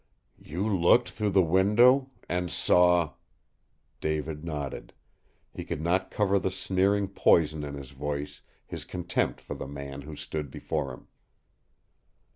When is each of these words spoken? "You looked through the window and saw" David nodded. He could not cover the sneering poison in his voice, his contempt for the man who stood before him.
"You 0.41 0.67
looked 0.67 1.09
through 1.11 1.29
the 1.29 1.43
window 1.43 2.09
and 2.27 2.49
saw" 2.49 3.13
David 4.01 4.43
nodded. 4.43 4.93
He 5.53 5.63
could 5.63 5.79
not 5.79 6.09
cover 6.09 6.39
the 6.39 6.49
sneering 6.49 7.07
poison 7.07 7.63
in 7.63 7.75
his 7.75 7.91
voice, 7.91 8.41
his 8.65 8.83
contempt 8.83 9.39
for 9.39 9.53
the 9.53 9.67
man 9.67 10.01
who 10.01 10.15
stood 10.15 10.49
before 10.49 10.91
him. 10.91 11.07